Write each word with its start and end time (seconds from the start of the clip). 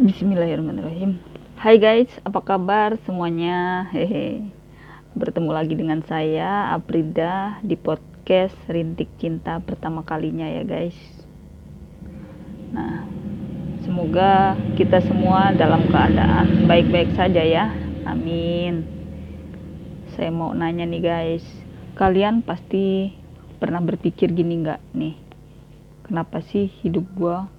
Bismillahirrahmanirrahim. 0.00 1.20
Hai 1.60 1.76
guys, 1.76 2.08
apa 2.24 2.40
kabar 2.40 2.96
semuanya? 3.04 3.84
Hehe. 3.92 4.40
Bertemu 5.12 5.52
lagi 5.52 5.76
dengan 5.76 6.00
saya 6.08 6.72
Aprida 6.72 7.60
di 7.60 7.76
podcast 7.76 8.56
Rintik 8.72 9.12
Cinta 9.20 9.60
pertama 9.60 10.00
kalinya 10.00 10.48
ya 10.48 10.64
guys. 10.64 10.96
Nah, 12.72 13.04
semoga 13.84 14.56
kita 14.80 15.04
semua 15.04 15.52
dalam 15.52 15.84
keadaan 15.92 16.64
baik-baik 16.64 17.12
saja 17.12 17.44
ya. 17.44 17.68
Amin. 18.08 18.88
Saya 20.16 20.32
mau 20.32 20.56
nanya 20.56 20.88
nih 20.88 21.04
guys, 21.04 21.44
kalian 22.00 22.40
pasti 22.40 23.12
pernah 23.60 23.84
berpikir 23.84 24.32
gini 24.32 24.56
nggak 24.56 24.80
nih? 24.96 25.20
Kenapa 26.08 26.40
sih 26.40 26.72
hidup 26.80 27.04
gua 27.12 27.52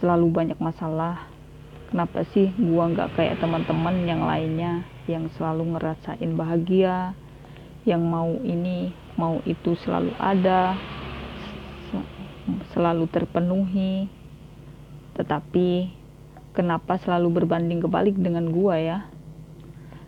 selalu 0.00 0.32
banyak 0.32 0.56
masalah? 0.64 1.36
Kenapa 1.88 2.24
sih 2.36 2.52
gua 2.56 2.92
nggak 2.92 3.16
kayak 3.16 3.40
teman-teman 3.40 4.04
yang 4.04 4.22
lainnya 4.24 4.84
yang 5.08 5.28
selalu 5.36 5.76
ngerasain 5.76 6.32
bahagia 6.36 7.16
yang 7.88 8.04
mau 8.04 8.28
ini 8.44 8.92
mau 9.16 9.40
itu 9.48 9.72
selalu 9.80 10.12
ada 10.20 10.76
selalu 12.72 13.04
terpenuhi. 13.10 14.08
Tetapi 15.18 15.90
kenapa 16.54 16.96
selalu 17.02 17.42
berbanding 17.42 17.82
kebalik 17.82 18.16
dengan 18.16 18.48
gua 18.54 18.78
ya? 18.78 18.98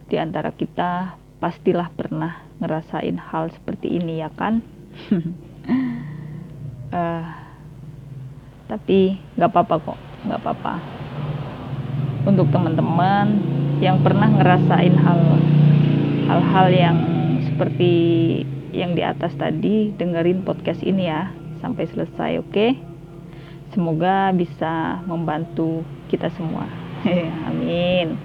Di 0.06 0.16
antara 0.20 0.54
kita 0.54 1.18
pastilah 1.40 1.90
pernah 1.92 2.44
ngerasain 2.60 3.16
hal 3.16 3.50
seperti 3.50 3.98
ini 3.98 4.20
ya 4.22 4.30
kan? 4.30 4.62
Uh, 6.92 7.24
tapi 8.70 9.18
nggak 9.34 9.50
apa-apa 9.50 9.74
kok 9.82 9.98
nggak 10.30 10.40
apa-apa 10.46 10.74
untuk 12.26 12.48
teman-teman 12.52 13.40
yang 13.80 14.00
pernah 14.04 14.28
ngerasain 14.28 14.96
hal 14.96 15.20
hal-hal 16.28 16.66
yang 16.70 16.98
seperti 17.48 17.92
yang 18.70 18.94
di 18.94 19.02
atas 19.02 19.34
tadi 19.34 19.90
dengerin 19.96 20.46
podcast 20.46 20.84
ini 20.84 21.10
ya 21.10 21.32
sampai 21.58 21.84
selesai 21.90 22.38
oke? 22.38 22.52
Okay? 22.52 22.90
semoga 23.70 24.34
bisa 24.34 25.02
membantu 25.06 25.86
kita 26.10 26.30
semua. 26.34 26.66
Amin. 27.48 28.18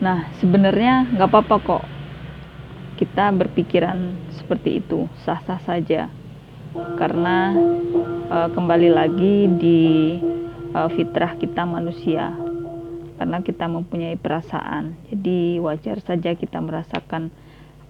Nah 0.00 0.28
sebenarnya 0.40 1.08
nggak 1.14 1.28
apa-apa 1.28 1.56
kok. 1.60 1.84
Kita 2.98 3.30
berpikiran 3.30 4.18
seperti 4.34 4.82
itu 4.82 5.06
sah-sah 5.22 5.62
saja. 5.62 6.10
Karena 6.98 7.54
uh, 8.28 8.48
kembali 8.52 8.90
lagi 8.90 9.46
di 9.56 9.82
uh, 10.74 10.88
fitrah 10.92 11.36
kita 11.36 11.64
manusia. 11.64 12.34
Karena 13.18 13.42
kita 13.42 13.66
mempunyai 13.66 14.14
perasaan. 14.14 14.94
Jadi 15.10 15.58
wajar 15.58 15.98
saja 16.06 16.38
kita 16.38 16.62
merasakan 16.62 17.34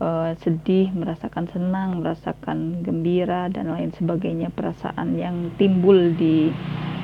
uh, 0.01 0.33
sedih 0.41 0.89
merasakan 0.97 1.53
senang 1.53 2.01
merasakan 2.01 2.81
gembira 2.81 3.53
dan 3.53 3.69
lain 3.69 3.93
sebagainya. 3.93 4.49
Perasaan 4.49 5.21
yang 5.21 5.53
timbul 5.61 6.17
di 6.17 6.49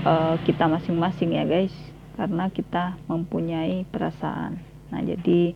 uh, 0.08 0.40
kita 0.48 0.64
masing-masing 0.72 1.36
ya 1.36 1.44
guys. 1.44 1.74
Karena 2.16 2.48
kita 2.48 2.96
mempunyai 3.10 3.84
perasaan. 3.90 4.56
Nah 4.88 5.00
jadi 5.02 5.52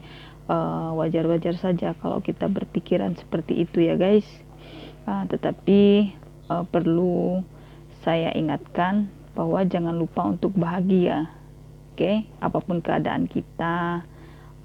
wajar-wajar 0.97 1.57
uh, 1.57 1.61
saja 1.61 1.93
kalau 2.01 2.25
kita 2.25 2.49
berpikiran 2.49 3.17
seperti 3.17 3.65
itu 3.65 3.85
ya 3.85 3.97
guys. 3.97 4.29
Uh, 5.09 5.25
tetapi 5.25 6.13
uh, 6.53 6.69
perlu 6.69 7.41
saya 8.05 8.33
ingatkan 8.37 9.09
bahwa 9.39 9.63
jangan 9.63 9.95
lupa 9.95 10.27
untuk 10.27 10.51
bahagia 10.59 11.31
oke 11.95 12.03
okay? 12.03 12.27
apa 12.43 12.59
pun 12.59 12.83
keadaan 12.83 13.31
kita 13.31 14.03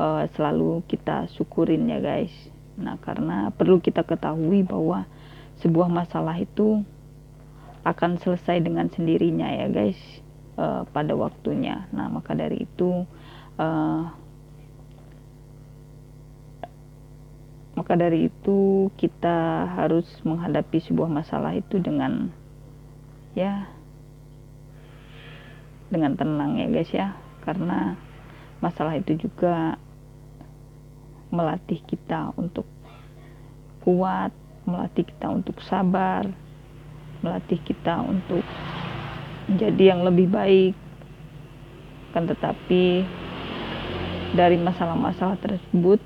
uh, 0.02 0.26
selalu 0.34 0.82
kita 0.90 1.30
syukurin 1.38 1.86
ya 1.86 2.02
guys 2.02 2.34
nah 2.74 2.98
karena 2.98 3.54
perlu 3.54 3.78
kita 3.78 4.02
ketahui 4.02 4.66
bahwa 4.66 5.06
sebuah 5.62 5.94
masalah 5.94 6.42
itu 6.42 6.82
akan 7.86 8.18
selesai 8.18 8.66
dengan 8.66 8.90
sendirinya 8.90 9.46
ya 9.46 9.70
guys 9.70 10.00
uh, 10.58 10.90
pada 10.90 11.14
waktunya 11.14 11.86
nah 11.94 12.10
maka 12.10 12.34
dari 12.34 12.66
itu 12.66 13.06
uh, 13.62 14.10
maka 17.78 17.94
dari 17.94 18.26
itu 18.30 18.90
kita 18.98 19.70
harus 19.78 20.06
menghadapi 20.26 20.82
sebuah 20.82 21.14
masalah 21.14 21.54
itu 21.54 21.78
dengan 21.78 22.34
ya 23.38 23.70
dengan 25.94 26.18
tenang 26.18 26.58
ya 26.58 26.68
guys 26.74 26.90
ya. 26.90 27.14
Karena 27.46 27.94
masalah 28.58 28.98
itu 28.98 29.14
juga 29.30 29.78
melatih 31.30 31.78
kita 31.86 32.34
untuk 32.34 32.66
kuat 33.86 34.34
melatih 34.64 35.04
kita 35.04 35.28
untuk 35.28 35.60
sabar 35.60 36.24
melatih 37.24 37.58
kita 37.64 38.04
untuk 38.04 38.44
menjadi 39.48 39.96
yang 39.96 40.04
lebih 40.04 40.28
baik. 40.28 40.76
Kan 42.12 42.28
tetapi 42.28 43.08
dari 44.36 44.60
masalah-masalah 44.60 45.40
tersebut 45.40 46.04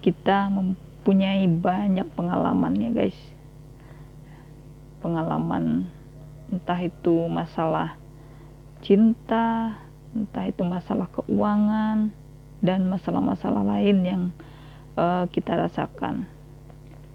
kita 0.00 0.48
mempunyai 0.48 1.44
banyak 1.44 2.08
pengalaman 2.16 2.72
ya 2.80 2.90
guys. 2.90 3.18
Pengalaman 5.04 5.92
entah 6.50 6.80
itu 6.80 7.28
masalah 7.28 8.00
cinta, 8.80 9.78
entah 10.12 10.44
itu 10.48 10.62
masalah 10.66 11.06
keuangan 11.12 12.10
dan 12.60 12.80
masalah-masalah 12.88 13.64
lain 13.64 13.96
yang 14.04 14.22
uh, 14.96 15.24
kita 15.30 15.56
rasakan. 15.56 16.28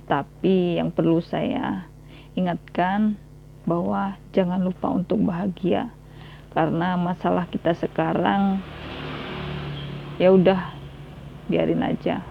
Tapi 0.06 0.78
yang 0.78 0.94
perlu 0.94 1.22
saya 1.22 1.90
ingatkan 2.38 3.18
bahwa 3.66 4.18
jangan 4.30 4.62
lupa 4.62 4.94
untuk 4.94 5.18
bahagia 5.26 5.90
karena 6.54 6.94
masalah 6.96 7.50
kita 7.50 7.74
sekarang 7.74 8.62
ya 10.22 10.30
udah 10.32 10.72
biarin 11.50 11.82
aja. 11.82 12.22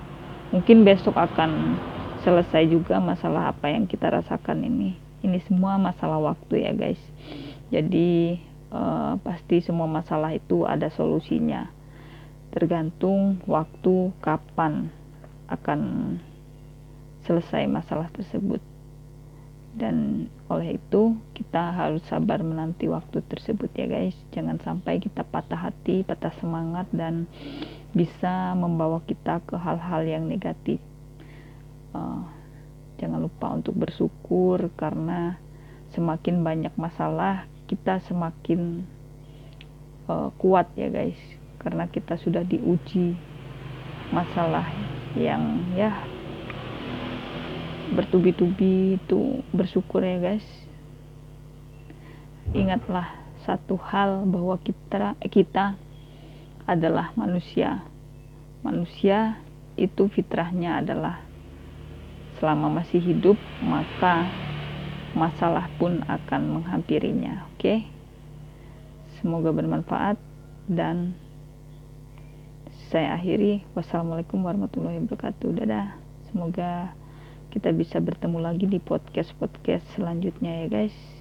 Mungkin 0.54 0.86
besok 0.86 1.18
akan 1.18 1.76
selesai 2.22 2.70
juga 2.70 3.02
masalah 3.02 3.52
apa 3.52 3.68
yang 3.68 3.84
kita 3.84 4.08
rasakan 4.08 4.64
ini. 4.64 4.96
Ini 5.20 5.42
semua 5.44 5.76
masalah 5.76 6.22
waktu 6.22 6.64
ya 6.64 6.72
guys. 6.72 7.00
Jadi 7.68 8.38
uh, 8.74 9.14
pasti 9.22 9.62
semua 9.62 9.86
masalah 9.86 10.34
itu 10.34 10.66
ada 10.66 10.90
solusinya. 10.90 11.70
Tergantung 12.50 13.38
waktu 13.46 14.10
kapan 14.18 14.90
akan 15.46 15.80
selesai 17.24 17.70
masalah 17.70 18.10
tersebut. 18.10 18.60
Dan 19.74 20.30
oleh 20.46 20.78
itu 20.78 21.18
kita 21.34 21.74
harus 21.74 21.98
sabar 22.06 22.38
menanti 22.46 22.86
waktu 22.86 23.22
tersebut 23.26 23.74
ya 23.74 23.90
guys. 23.90 24.14
Jangan 24.30 24.62
sampai 24.62 25.02
kita 25.02 25.26
patah 25.26 25.70
hati 25.70 26.06
patah 26.06 26.30
semangat 26.38 26.86
dan 26.94 27.26
bisa 27.90 28.54
membawa 28.54 29.02
kita 29.02 29.42
ke 29.42 29.58
hal-hal 29.58 30.06
yang 30.06 30.30
negatif. 30.30 30.78
Uh, 31.90 32.22
jangan 33.02 33.26
lupa 33.26 33.50
untuk 33.50 33.74
bersyukur 33.74 34.70
karena 34.78 35.42
semakin 35.90 36.46
banyak 36.46 36.74
masalah 36.78 37.50
kita 37.64 38.00
semakin 38.04 38.84
uh, 40.08 40.28
kuat 40.36 40.68
ya 40.76 40.88
guys. 40.92 41.18
Karena 41.60 41.88
kita 41.88 42.20
sudah 42.20 42.44
diuji 42.44 43.16
masalah 44.12 44.68
yang 45.16 45.64
ya 45.72 45.94
bertubi-tubi 47.94 49.00
itu 49.00 49.40
bersyukur 49.54 50.04
ya 50.04 50.20
guys. 50.20 50.46
Ingatlah 52.52 53.08
satu 53.44 53.76
hal 53.80 54.24
bahwa 54.28 54.56
kita 54.60 55.16
kita 55.28 55.76
adalah 56.64 57.12
manusia. 57.16 57.84
Manusia 58.64 59.40
itu 59.76 60.08
fitrahnya 60.08 60.80
adalah 60.80 61.20
selama 62.38 62.82
masih 62.82 63.00
hidup 63.00 63.38
maka 63.62 64.28
masalah 65.14 65.70
pun 65.78 66.02
akan 66.10 66.60
menghampirinya. 66.60 67.46
Oke, 67.54 67.86
semoga 69.18 69.54
bermanfaat 69.54 70.18
dan 70.66 71.14
saya 72.90 73.14
akhiri. 73.14 73.62
Wassalamualaikum 73.78 74.42
warahmatullahi 74.42 75.02
wabarakatuh. 75.06 75.50
Dadah. 75.54 75.94
Semoga 76.30 76.94
kita 77.54 77.70
bisa 77.70 78.02
bertemu 78.02 78.42
lagi 78.42 78.66
di 78.66 78.82
podcast-podcast 78.82 79.86
selanjutnya 79.94 80.66
ya 80.66 80.66
guys. 80.66 81.13